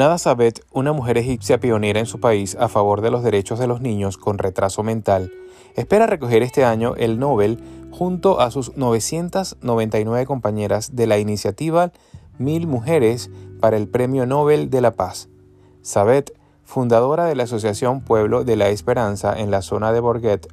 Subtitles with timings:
[0.00, 3.66] Nada Sabet, una mujer egipcia pionera en su país a favor de los derechos de
[3.66, 5.30] los niños con retraso mental,
[5.76, 11.92] espera recoger este año el Nobel junto a sus 999 compañeras de la iniciativa
[12.38, 15.28] Mil Mujeres para el Premio Nobel de la Paz.
[15.82, 16.32] Sabet,
[16.64, 20.48] fundadora de la Asociación Pueblo de la Esperanza en la zona de Borguet,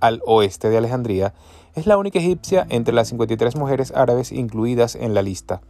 [0.00, 1.32] al oeste de Alejandría,
[1.76, 5.60] es la única egipcia entre las 53 mujeres árabes incluidas en la lista.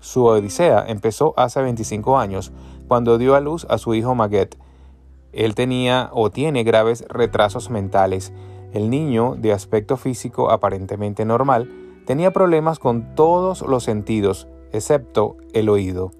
[0.00, 2.52] Su odisea empezó hace 25 años,
[2.88, 4.56] cuando dio a luz a su hijo Maguet.
[5.32, 8.32] Él tenía o tiene graves retrasos mentales.
[8.72, 11.70] El niño, de aspecto físico aparentemente normal,
[12.06, 16.12] tenía problemas con todos los sentidos, excepto el oído.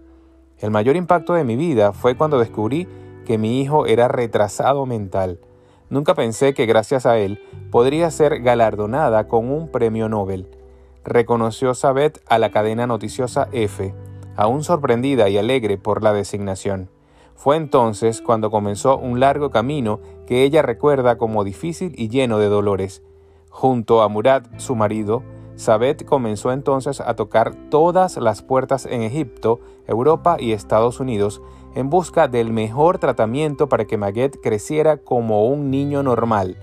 [0.58, 2.86] El mayor impacto de mi vida fue cuando descubrí
[3.24, 5.40] que mi hijo era retrasado mental.
[5.88, 7.40] Nunca pensé que gracias a él
[7.70, 10.59] podría ser galardonada con un premio Nobel
[11.04, 13.94] reconoció Sabet a la cadena noticiosa F,
[14.36, 16.88] aún sorprendida y alegre por la designación.
[17.34, 22.48] Fue entonces cuando comenzó un largo camino que ella recuerda como difícil y lleno de
[22.48, 23.02] dolores.
[23.48, 25.22] Junto a Murad, su marido,
[25.56, 31.42] Sabet comenzó entonces a tocar todas las puertas en Egipto, Europa y Estados Unidos
[31.74, 36.56] en busca del mejor tratamiento para que Maguet creciera como un niño normal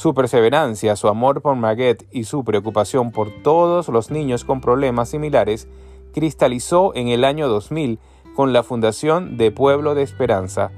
[0.00, 5.10] su perseverancia, su amor por Maguette y su preocupación por todos los niños con problemas
[5.10, 5.68] similares
[6.14, 7.98] cristalizó en el año 2000
[8.34, 10.70] con la fundación de Pueblo de Esperanza.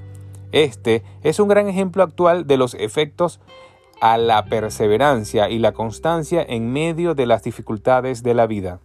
[0.50, 3.38] Este es un gran ejemplo actual de los efectos
[4.00, 8.80] a la perseverancia y la constancia en medio de las dificultades de la vida.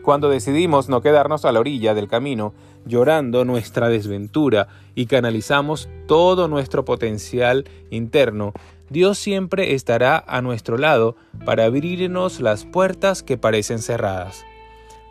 [0.00, 2.54] Cuando decidimos no quedarnos a la orilla del camino,
[2.86, 8.52] llorando nuestra desventura y canalizamos todo nuestro potencial interno,
[8.88, 14.44] Dios siempre estará a nuestro lado para abrirnos las puertas que parecen cerradas.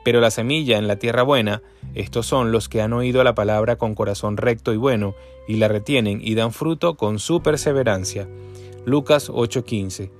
[0.03, 1.61] Pero la semilla en la tierra buena,
[1.94, 5.16] estos son los que han oído la palabra con corazón recto y bueno,
[5.47, 8.27] y la retienen y dan fruto con su perseverancia.
[8.85, 10.11] Lucas 8:15.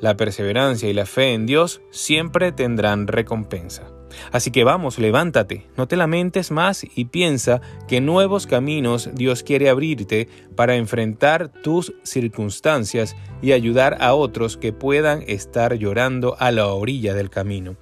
[0.00, 3.99] La perseverancia y la fe en Dios siempre tendrán recompensa.
[4.32, 9.68] Así que vamos, levántate, no te lamentes más y piensa que nuevos caminos Dios quiere
[9.68, 16.66] abrirte para enfrentar tus circunstancias y ayudar a otros que puedan estar llorando a la
[16.68, 17.76] orilla del camino.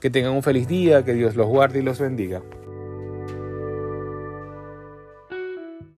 [0.00, 2.42] Que tengan un feliz día, que Dios los guarde y los bendiga.